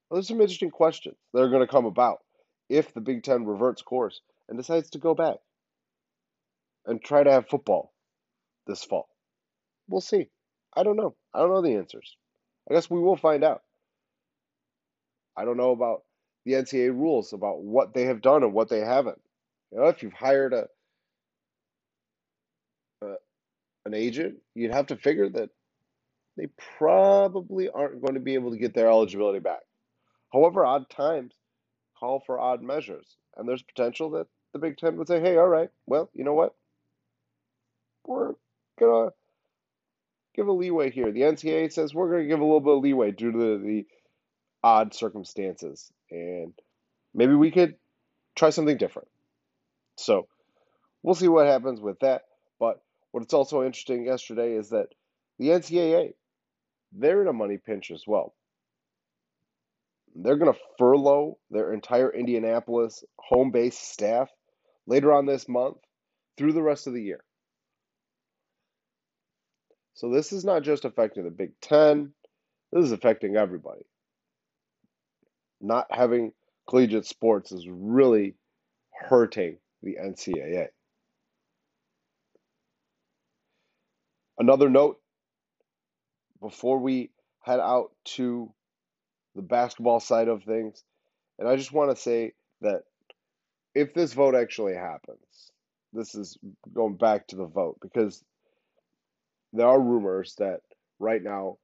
Well, 0.09 0.17
there's 0.17 0.27
some 0.27 0.41
interesting 0.41 0.71
questions 0.71 1.15
that 1.33 1.41
are 1.41 1.49
going 1.49 1.65
to 1.65 1.71
come 1.71 1.85
about 1.85 2.19
if 2.69 2.93
the 2.93 3.01
Big 3.01 3.23
Ten 3.23 3.45
reverts 3.45 3.81
course 3.81 4.21
and 4.51 4.59
decides 4.59 4.89
to 4.89 4.99
go 4.99 5.15
back 5.15 5.37
and 6.85 7.01
try 7.01 7.23
to 7.23 7.31
have 7.31 7.47
football 7.47 7.93
this 8.67 8.83
fall. 8.83 9.07
We'll 9.87 10.01
see. 10.01 10.27
I 10.75 10.83
don't 10.83 10.97
know. 10.97 11.15
I 11.33 11.39
don't 11.39 11.51
know 11.51 11.61
the 11.61 11.75
answers. 11.75 12.17
I 12.69 12.73
guess 12.73 12.89
we 12.89 12.99
will 12.99 13.15
find 13.15 13.45
out. 13.45 13.63
I 15.37 15.45
don't 15.45 15.55
know 15.55 15.71
about 15.71 16.03
the 16.43 16.53
NCAA 16.53 16.89
rules 16.89 17.31
about 17.31 17.63
what 17.63 17.93
they 17.93 18.03
have 18.03 18.21
done 18.21 18.43
and 18.43 18.51
what 18.51 18.67
they 18.67 18.81
haven't. 18.81 19.21
You 19.71 19.79
know, 19.79 19.87
if 19.87 20.03
you've 20.03 20.11
hired 20.11 20.53
a, 20.53 20.67
a 23.03 23.13
an 23.85 23.93
agent, 23.93 24.35
you'd 24.53 24.73
have 24.73 24.87
to 24.87 24.97
figure 24.97 25.29
that 25.29 25.49
they 26.35 26.47
probably 26.77 27.69
aren't 27.69 28.01
going 28.01 28.15
to 28.15 28.19
be 28.19 28.33
able 28.33 28.51
to 28.51 28.57
get 28.57 28.73
their 28.73 28.89
eligibility 28.89 29.39
back. 29.39 29.61
However, 30.33 30.65
odd 30.65 30.89
times 30.89 31.31
call 31.97 32.19
for 32.25 32.37
odd 32.37 32.61
measures, 32.61 33.15
and 33.37 33.47
there's 33.47 33.63
potential 33.63 34.09
that 34.11 34.27
the 34.53 34.59
Big 34.59 34.77
Ten 34.77 34.97
would 34.97 35.07
say, 35.07 35.19
"Hey, 35.19 35.37
all 35.37 35.47
right, 35.47 35.69
well, 35.85 36.09
you 36.13 36.23
know 36.23 36.33
what? 36.33 36.55
We're 38.05 38.33
gonna 38.79 39.11
give 40.35 40.47
a 40.47 40.51
leeway 40.51 40.91
here. 40.91 41.11
The 41.11 41.21
NCAA 41.21 41.71
says 41.71 41.93
we're 41.93 42.09
going 42.09 42.23
to 42.23 42.27
give 42.27 42.39
a 42.39 42.43
little 42.43 42.59
bit 42.59 42.73
of 42.73 42.83
leeway 42.83 43.11
due 43.11 43.31
to 43.31 43.37
the, 43.37 43.57
the 43.63 43.85
odd 44.63 44.93
circumstances, 44.93 45.91
and 46.09 46.53
maybe 47.13 47.35
we 47.35 47.51
could 47.51 47.75
try 48.35 48.49
something 48.49 48.77
different. 48.77 49.09
So 49.97 50.27
we'll 51.03 51.15
see 51.15 51.27
what 51.27 51.47
happens 51.47 51.79
with 51.79 51.99
that. 51.99 52.23
But 52.59 52.81
what's 53.11 53.33
also 53.33 53.63
interesting 53.63 54.05
yesterday 54.05 54.53
is 54.53 54.69
that 54.69 54.87
the 55.39 55.49
NCAA, 55.49 56.13
they're 56.93 57.21
in 57.21 57.27
a 57.27 57.33
money 57.33 57.57
pinch 57.57 57.91
as 57.91 58.03
well. 58.07 58.33
They're 60.15 60.37
going 60.37 60.53
to 60.53 60.59
furlough 60.77 61.37
their 61.49 61.73
entire 61.73 62.11
Indianapolis 62.11 63.03
home 63.17 63.51
base 63.51 63.77
staff 63.77 64.29
later 64.87 65.13
on 65.13 65.25
this 65.25 65.47
month 65.47 65.77
through 66.37 66.53
the 66.53 66.61
rest 66.61 66.87
of 66.87 66.93
the 66.93 67.01
year. 67.01 67.23
So 69.93 70.09
this 70.09 70.31
is 70.31 70.43
not 70.43 70.63
just 70.63 70.85
affecting 70.85 71.23
the 71.23 71.29
Big 71.29 71.51
Ten, 71.61 72.13
this 72.71 72.85
is 72.85 72.91
affecting 72.91 73.35
everybody. 73.35 73.85
Not 75.59 75.87
having 75.91 76.33
collegiate 76.67 77.05
sports 77.05 77.51
is 77.51 77.67
really 77.69 78.35
hurting 78.91 79.57
the 79.83 79.97
NCAA. 80.01 80.67
Another 84.39 84.69
note 84.69 84.99
before 86.41 86.79
we 86.79 87.11
head 87.41 87.59
out 87.59 87.91
to 88.05 88.51
the 89.35 89.43
basketball 89.43 89.99
side 89.99 90.27
of 90.27 90.43
things, 90.43 90.83
and 91.37 91.47
I 91.47 91.55
just 91.57 91.71
want 91.71 91.91
to 91.91 92.01
say 92.01 92.33
that 92.61 92.83
if 93.73 93.93
this 93.93 94.13
vote 94.13 94.35
actually 94.35 94.75
happens, 94.75 95.51
this 95.93 96.15
is 96.15 96.37
going 96.73 96.95
back 96.95 97.27
to 97.27 97.35
the 97.35 97.45
vote 97.45 97.77
because 97.81 98.23
there 99.53 99.67
are 99.67 99.79
rumors 99.79 100.35
that 100.37 100.61
right 100.99 101.21
now 101.21 101.57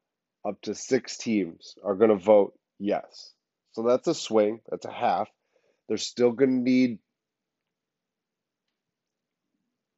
up 0.47 0.61
to 0.61 0.75
six 0.75 1.17
teams 1.17 1.75
are 1.83 1.95
going 1.95 2.09
to 2.09 2.15
vote 2.15 2.53
yes. 2.79 3.33
So 3.73 3.83
that's 3.83 4.07
a 4.07 4.13
swing, 4.13 4.61
that's 4.69 4.85
a 4.85 4.91
half. 4.91 5.29
They're 5.87 5.97
still 5.97 6.31
going 6.31 6.49
to 6.51 6.69
need, 6.71 6.99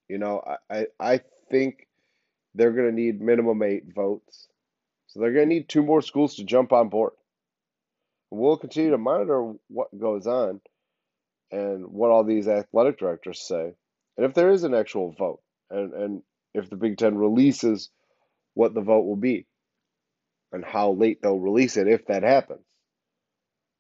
you 0.07 0.17
know, 0.17 0.43
I, 0.69 0.75
I 0.75 0.87
I 0.99 1.21
think 1.49 1.87
they're 2.53 2.71
going 2.73 2.89
to 2.89 2.95
need 2.95 3.21
minimum 3.21 3.63
eight 3.63 3.93
votes. 3.93 4.47
So 5.07 5.19
they're 5.19 5.33
going 5.33 5.49
to 5.49 5.55
need 5.55 5.69
two 5.69 5.81
more 5.83 6.01
schools 6.01 6.35
to 6.35 6.43
jump 6.43 6.71
on 6.71 6.89
board. 6.89 7.13
We'll 8.29 8.57
continue 8.57 8.91
to 8.91 8.97
monitor 8.99 9.53
what 9.69 9.97
goes 9.97 10.27
on 10.27 10.61
and 11.51 11.85
what 11.87 12.11
all 12.11 12.23
these 12.23 12.47
athletic 12.47 12.99
directors 12.99 13.41
say. 13.47 13.73
And 14.17 14.25
if 14.25 14.33
there 14.33 14.51
is 14.51 14.63
an 14.63 14.73
actual 14.73 15.13
vote, 15.17 15.41
and, 15.69 15.93
and 15.93 16.21
if 16.53 16.69
the 16.69 16.75
Big 16.75 16.97
Ten 16.97 17.17
releases 17.17 17.89
what 18.53 18.73
the 18.73 18.81
vote 18.81 19.05
will 19.05 19.15
be 19.15 19.45
and 20.51 20.65
how 20.65 20.91
late 20.91 21.21
they'll 21.21 21.39
release 21.39 21.77
it 21.77 21.87
if 21.87 22.05
that 22.07 22.23
happens. 22.23 22.65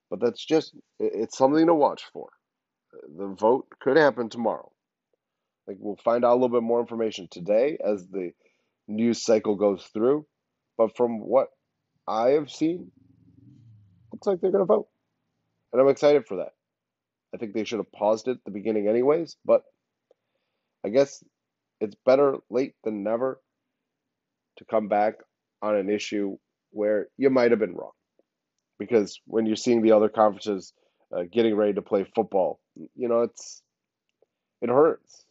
But 0.09 0.21
that's 0.21 0.43
just, 0.43 0.73
it's 0.99 1.37
something 1.37 1.67
to 1.67 1.73
watch 1.73 2.03
for. 2.13 2.29
The 3.17 3.27
vote 3.27 3.67
could 3.79 3.97
happen 3.97 4.29
tomorrow. 4.29 4.71
Like 5.67 5.77
we'll 5.79 5.97
find 5.97 6.25
out 6.25 6.31
a 6.31 6.35
little 6.35 6.49
bit 6.49 6.63
more 6.63 6.79
information 6.79 7.27
today 7.29 7.77
as 7.83 8.07
the 8.07 8.31
news 8.87 9.23
cycle 9.23 9.55
goes 9.55 9.83
through. 9.93 10.25
But 10.77 10.95
from 10.97 11.19
what 11.19 11.49
I 12.07 12.29
have 12.29 12.49
seen, 12.49 12.91
looks 14.11 14.25
like 14.25 14.41
they're 14.41 14.51
going 14.51 14.63
to 14.63 14.65
vote. 14.65 14.87
And 15.71 15.81
I'm 15.81 15.89
excited 15.89 16.25
for 16.25 16.37
that. 16.37 16.53
I 17.33 17.37
think 17.37 17.53
they 17.53 17.63
should 17.63 17.79
have 17.79 17.91
paused 17.91 18.27
it 18.27 18.31
at 18.31 18.43
the 18.45 18.51
beginning, 18.51 18.87
anyways, 18.87 19.37
but 19.45 19.63
I 20.85 20.89
guess 20.89 21.23
it's 21.79 21.95
better 22.05 22.37
late 22.49 22.73
than 22.83 23.03
never 23.03 23.39
to 24.57 24.65
come 24.65 24.87
back 24.87 25.15
on 25.61 25.75
an 25.75 25.89
issue 25.89 26.37
where 26.71 27.07
you 27.17 27.29
might 27.29 27.51
have 27.51 27.59
been 27.59 27.75
wrong. 27.75 27.91
Because 28.77 29.19
when 29.25 29.45
you're 29.45 29.55
seeing 29.55 29.81
the 29.81 29.91
other 29.91 30.09
conferences 30.09 30.73
uh, 31.15 31.23
getting 31.31 31.55
ready 31.55 31.73
to 31.73 31.81
play 31.81 32.05
football, 32.15 32.59
you 32.95 33.09
know, 33.09 33.21
it's 33.21 33.61
it 34.61 34.69
hurts. 34.69 35.25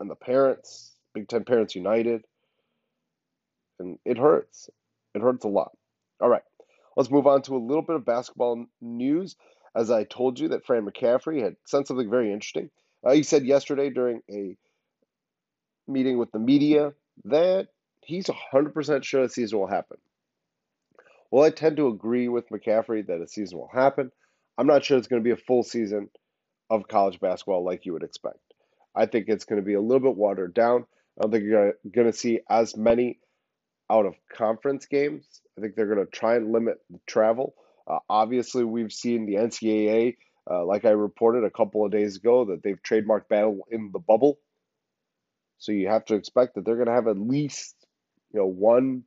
And 0.00 0.10
the 0.10 0.16
parents, 0.16 0.94
Big 1.14 1.28
Ten 1.28 1.44
Parents 1.44 1.74
United, 1.74 2.22
and 3.78 3.98
it 4.04 4.18
hurts. 4.18 4.68
It 5.14 5.22
hurts 5.22 5.44
a 5.44 5.48
lot. 5.48 5.72
All 6.20 6.28
right, 6.28 6.42
let's 6.96 7.10
move 7.10 7.26
on 7.26 7.42
to 7.42 7.56
a 7.56 7.58
little 7.58 7.82
bit 7.82 7.96
of 7.96 8.04
basketball 8.04 8.66
news. 8.80 9.36
As 9.78 9.92
I 9.92 10.02
told 10.02 10.40
you, 10.40 10.48
that 10.48 10.66
Fran 10.66 10.84
McCaffery 10.84 11.40
had 11.40 11.54
said 11.64 11.86
something 11.86 12.10
very 12.10 12.32
interesting. 12.32 12.68
Uh, 13.04 13.12
he 13.12 13.22
said 13.22 13.44
yesterday 13.44 13.90
during 13.90 14.22
a 14.28 14.56
meeting 15.86 16.18
with 16.18 16.32
the 16.32 16.40
media 16.40 16.94
that 17.26 17.68
he's 18.02 18.26
100% 18.26 19.04
sure 19.04 19.22
the 19.22 19.28
season 19.28 19.56
will 19.56 19.68
happen. 19.68 19.98
Well, 21.30 21.44
I 21.44 21.50
tend 21.50 21.76
to 21.76 21.86
agree 21.86 22.26
with 22.28 22.48
McCaffery 22.48 23.06
that 23.06 23.20
a 23.20 23.28
season 23.28 23.58
will 23.58 23.70
happen. 23.72 24.10
I'm 24.56 24.66
not 24.66 24.84
sure 24.84 24.98
it's 24.98 25.06
going 25.06 25.22
to 25.22 25.24
be 25.24 25.40
a 25.40 25.44
full 25.44 25.62
season 25.62 26.10
of 26.68 26.88
college 26.88 27.20
basketball 27.20 27.64
like 27.64 27.86
you 27.86 27.92
would 27.92 28.02
expect. 28.02 28.40
I 28.96 29.06
think 29.06 29.26
it's 29.28 29.44
going 29.44 29.60
to 29.60 29.64
be 29.66 29.74
a 29.74 29.80
little 29.80 30.00
bit 30.00 30.16
watered 30.16 30.54
down. 30.54 30.86
I 31.16 31.22
don't 31.22 31.30
think 31.30 31.44
you're 31.44 31.74
going 31.94 32.10
to 32.10 32.18
see 32.18 32.40
as 32.50 32.76
many 32.76 33.20
out 33.88 34.06
of 34.06 34.14
conference 34.34 34.86
games. 34.86 35.24
I 35.56 35.60
think 35.60 35.76
they're 35.76 35.94
going 35.94 36.04
to 36.04 36.10
try 36.10 36.34
and 36.34 36.50
limit 36.50 36.80
the 36.90 36.98
travel. 37.06 37.54
Uh, 37.88 37.98
obviously, 38.08 38.64
we've 38.64 38.92
seen 38.92 39.26
the 39.26 39.36
NCAA, 39.36 40.16
uh, 40.50 40.64
like 40.64 40.84
I 40.84 40.90
reported 40.90 41.44
a 41.44 41.50
couple 41.50 41.84
of 41.84 41.92
days 41.92 42.16
ago, 42.16 42.46
that 42.46 42.62
they've 42.62 42.82
trademarked 42.82 43.28
battle 43.28 43.66
in 43.70 43.90
the 43.92 43.98
bubble. 43.98 44.38
So 45.58 45.72
you 45.72 45.88
have 45.88 46.04
to 46.06 46.14
expect 46.14 46.54
that 46.54 46.64
they're 46.64 46.76
going 46.76 46.86
to 46.86 46.92
have 46.92 47.08
at 47.08 47.18
least 47.18 47.74
you 48.32 48.40
know 48.40 48.46
one 48.46 49.04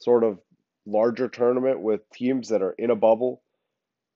sort 0.00 0.24
of 0.24 0.38
larger 0.86 1.28
tournament 1.28 1.80
with 1.80 2.08
teams 2.10 2.48
that 2.48 2.62
are 2.62 2.74
in 2.78 2.90
a 2.90 2.96
bubble. 2.96 3.42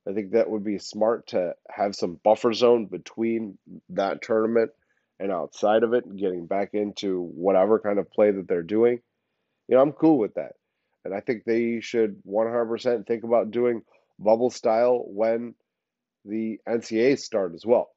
I 0.09 0.15
think 0.15 0.33
that 0.33 0.51
would 0.51 0.65
be 0.65 0.79
smart 0.79 1.29
to 1.29 1.55
have 1.71 1.95
some 1.95 2.19
buffer 2.25 2.53
zone 2.53 2.87
between 2.87 3.59
that 3.91 4.23
tournament 4.23 4.71
and 5.21 5.31
outside 5.31 5.85
of 5.85 5.93
it, 5.93 6.05
getting 6.17 6.47
back 6.47 6.71
into 6.73 7.23
whatever 7.23 7.79
kind 7.79 7.99
of 7.99 8.11
play 8.11 8.31
that 8.31 8.49
they're 8.49 8.62
doing. 8.62 9.01
You 9.69 9.77
know, 9.77 9.83
I'm 9.83 9.93
cool 9.93 10.19
with 10.19 10.35
that. 10.35 10.53
And 11.05 11.15
I 11.15 11.21
think 11.21 11.45
they 11.45 11.81
should 11.81 12.23
100% 12.25 13.07
think 13.07 13.25
about 13.25 13.51
doing 13.51 13.83
bubble 14.19 14.51
style 14.51 15.05
when 15.07 15.55
the 16.25 16.61
NCAA 16.69 17.19
start 17.19 17.55
as 17.55 17.67
well. 17.67 17.91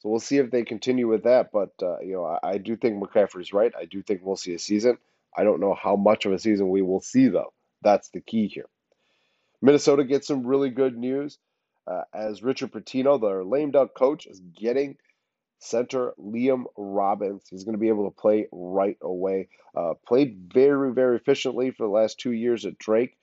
So 0.00 0.08
we'll 0.08 0.20
see 0.20 0.38
if 0.38 0.50
they 0.50 0.62
continue 0.62 1.08
with 1.08 1.24
that. 1.24 1.50
But, 1.52 1.72
uh, 1.82 1.98
you 2.00 2.12
know, 2.14 2.24
I, 2.24 2.50
I 2.50 2.58
do 2.58 2.76
think 2.76 3.02
McCaffery's 3.02 3.52
right. 3.52 3.72
I 3.78 3.84
do 3.84 4.02
think 4.02 4.20
we'll 4.22 4.36
see 4.36 4.54
a 4.54 4.58
season. 4.58 4.96
I 5.36 5.44
don't 5.44 5.60
know 5.60 5.74
how 5.74 5.96
much 5.96 6.24
of 6.24 6.32
a 6.32 6.38
season 6.38 6.70
we 6.70 6.82
will 6.82 7.00
see, 7.00 7.28
though. 7.28 7.52
That's 7.82 8.08
the 8.10 8.20
key 8.20 8.48
here. 8.48 8.68
Minnesota 9.60 10.04
gets 10.04 10.26
some 10.26 10.46
really 10.46 10.70
good 10.70 10.96
news 10.96 11.38
uh, 11.86 12.02
as 12.14 12.42
Richard 12.42 12.72
Pitino, 12.72 13.20
their 13.20 13.44
lame 13.44 13.70
duck 13.70 13.94
coach, 13.94 14.26
is 14.26 14.40
getting 14.40 14.96
center 15.58 16.14
Liam 16.18 16.64
Robbins. 16.76 17.44
He's 17.50 17.64
going 17.64 17.74
to 17.74 17.80
be 17.80 17.88
able 17.88 18.10
to 18.10 18.16
play 18.16 18.46
right 18.52 18.96
away. 19.02 19.48
Uh, 19.76 19.94
played 20.06 20.50
very, 20.52 20.92
very 20.92 21.16
efficiently 21.16 21.70
for 21.70 21.84
the 21.84 21.92
last 21.92 22.18
two 22.18 22.32
years 22.32 22.64
at 22.64 22.78
Drake. 22.78 23.16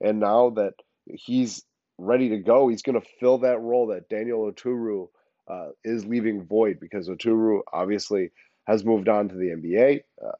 And 0.00 0.20
now 0.20 0.50
that 0.50 0.74
he's 1.06 1.64
ready 1.98 2.28
to 2.30 2.38
go, 2.38 2.68
he's 2.68 2.82
going 2.82 3.00
to 3.00 3.06
fill 3.18 3.38
that 3.38 3.60
role 3.60 3.88
that 3.88 4.08
Daniel 4.08 4.50
Oturu 4.50 5.08
uh, 5.48 5.70
is 5.84 6.04
leaving 6.04 6.44
void 6.44 6.78
because 6.80 7.08
Oturu 7.08 7.60
obviously 7.72 8.30
has 8.66 8.84
moved 8.84 9.08
on 9.08 9.28
to 9.28 9.34
the 9.34 9.48
NBA. 9.48 10.02
Uh, 10.22 10.32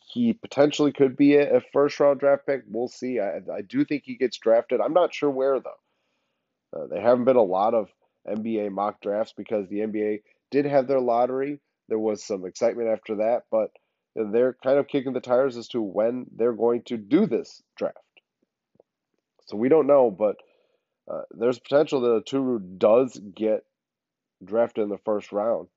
he 0.00 0.32
potentially 0.32 0.92
could 0.92 1.16
be 1.16 1.36
a, 1.36 1.58
a, 1.58 1.60
first 1.72 2.00
round 2.00 2.18
draft 2.18 2.46
pick. 2.46 2.62
We'll 2.66 2.88
see. 2.88 3.20
I, 3.20 3.40
I, 3.54 3.60
do 3.62 3.84
think 3.84 4.02
he 4.04 4.16
gets 4.16 4.38
drafted. 4.38 4.80
I'm 4.80 4.94
not 4.94 5.14
sure 5.14 5.30
where, 5.30 5.60
though. 5.60 6.80
Uh, 6.80 6.86
there 6.86 7.00
haven't 7.00 7.24
been 7.24 7.36
a 7.36 7.42
lot 7.42 7.74
of 7.74 7.88
NBA 8.26 8.72
mock 8.72 9.00
drafts 9.00 9.34
because 9.36 9.68
the 9.68 9.80
NBA 9.80 10.22
did 10.50 10.64
have 10.64 10.86
their 10.86 11.00
lottery. 11.00 11.60
There 11.88 11.98
was 11.98 12.24
some 12.24 12.44
excitement 12.46 12.88
after 12.88 13.16
that, 13.16 13.44
but 13.50 13.70
they're 14.14 14.56
kind 14.62 14.78
of 14.78 14.88
kicking 14.88 15.12
the 15.12 15.20
tires 15.20 15.56
as 15.56 15.68
to 15.68 15.80
when 15.80 16.26
they're 16.34 16.52
going 16.52 16.82
to 16.86 16.96
do 16.96 17.26
this 17.26 17.62
draft. 17.76 17.98
So 19.46 19.56
we 19.56 19.68
don't 19.68 19.86
know, 19.86 20.10
but 20.10 20.36
uh, 21.10 21.22
there's 21.30 21.58
potential 21.58 22.00
that 22.02 22.24
Oturu 22.24 22.78
does 22.78 23.18
get 23.34 23.64
drafted 24.44 24.84
in 24.84 24.90
the 24.90 24.98
first 24.98 25.32
round. 25.32 25.68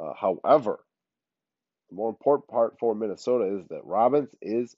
Uh, 0.00 0.12
however, 0.18 0.80
the 1.90 1.96
more 1.96 2.08
important 2.08 2.48
part 2.48 2.78
for 2.78 2.94
Minnesota 2.94 3.58
is 3.58 3.68
that 3.68 3.84
Robbins 3.84 4.30
is 4.40 4.74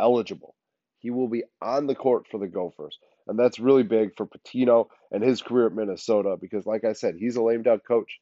eligible. 0.00 0.54
He 0.98 1.10
will 1.10 1.28
be 1.28 1.44
on 1.60 1.86
the 1.86 1.94
court 1.94 2.26
for 2.30 2.38
the 2.38 2.48
Gophers. 2.48 2.98
And 3.26 3.38
that's 3.38 3.58
really 3.58 3.82
big 3.82 4.16
for 4.16 4.26
Pitino 4.26 4.86
and 5.10 5.22
his 5.22 5.42
career 5.42 5.66
at 5.66 5.74
Minnesota 5.74 6.36
because, 6.40 6.66
like 6.66 6.84
I 6.84 6.92
said, 6.92 7.14
he's 7.18 7.36
a 7.36 7.42
lame 7.42 7.62
duck 7.62 7.80
coach. 7.86 8.18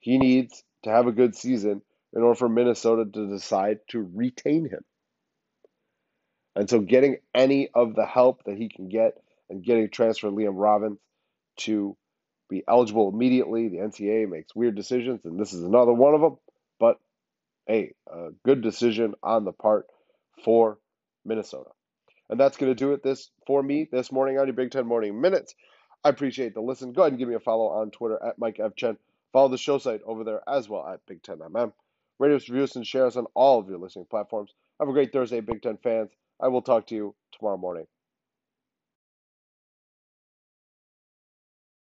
He 0.00 0.18
needs 0.18 0.62
to 0.84 0.90
have 0.90 1.06
a 1.06 1.12
good 1.12 1.34
season 1.34 1.82
in 2.12 2.22
order 2.22 2.36
for 2.36 2.48
Minnesota 2.48 3.04
to 3.04 3.28
decide 3.28 3.78
to 3.90 4.08
retain 4.14 4.68
him. 4.68 4.84
And 6.54 6.70
so, 6.70 6.80
getting 6.80 7.18
any 7.34 7.68
of 7.74 7.94
the 7.94 8.06
help 8.06 8.44
that 8.44 8.56
he 8.56 8.68
can 8.68 8.88
get 8.88 9.14
and 9.50 9.64
getting 9.64 9.90
transfer 9.90 10.28
Liam 10.30 10.54
Robbins 10.54 10.98
to 11.58 11.96
be 12.48 12.64
eligible 12.66 13.08
immediately. 13.08 13.68
The 13.68 13.78
NCAA 13.78 14.28
makes 14.28 14.54
weird 14.54 14.74
decisions, 14.74 15.24
and 15.24 15.38
this 15.38 15.52
is 15.52 15.62
another 15.62 15.92
one 15.92 16.14
of 16.14 16.20
them. 16.20 16.36
But 16.80 16.98
hey, 17.66 17.92
a 18.10 18.30
good 18.44 18.62
decision 18.62 19.14
on 19.22 19.44
the 19.44 19.52
part 19.52 19.86
for 20.44 20.78
Minnesota. 21.24 21.70
And 22.30 22.38
that's 22.38 22.56
going 22.56 22.70
to 22.70 22.74
do 22.74 22.92
it 22.92 23.02
this 23.02 23.30
for 23.46 23.62
me 23.62 23.88
this 23.90 24.12
morning 24.12 24.38
on 24.38 24.46
your 24.46 24.54
Big 24.54 24.70
Ten 24.70 24.86
Morning 24.86 25.20
Minutes. 25.20 25.54
I 26.04 26.10
appreciate 26.10 26.54
the 26.54 26.60
listen. 26.60 26.92
Go 26.92 27.02
ahead 27.02 27.12
and 27.12 27.18
give 27.18 27.28
me 27.28 27.34
a 27.34 27.40
follow 27.40 27.68
on 27.68 27.90
Twitter 27.90 28.18
at 28.24 28.38
Mike 28.38 28.60
F. 28.60 28.76
Chen. 28.76 28.96
Follow 29.32 29.48
the 29.48 29.58
show 29.58 29.78
site 29.78 30.00
over 30.06 30.24
there 30.24 30.42
as 30.48 30.68
well 30.68 30.86
at 30.86 31.04
Big 31.06 31.22
Ten 31.22 31.38
MM. 31.38 31.72
Rate 32.18 32.34
us, 32.34 32.48
review 32.48 32.64
us, 32.64 32.76
and 32.76 32.86
share 32.86 33.06
us 33.06 33.16
on 33.16 33.26
all 33.34 33.58
of 33.60 33.68
your 33.68 33.78
listening 33.78 34.06
platforms. 34.10 34.52
Have 34.80 34.88
a 34.88 34.92
great 34.92 35.12
Thursday, 35.12 35.40
Big 35.40 35.62
Ten 35.62 35.78
fans. 35.78 36.10
I 36.40 36.48
will 36.48 36.62
talk 36.62 36.86
to 36.88 36.94
you 36.94 37.14
tomorrow 37.32 37.56
morning. 37.56 37.86